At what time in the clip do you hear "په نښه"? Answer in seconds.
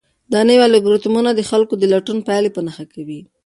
2.53-2.85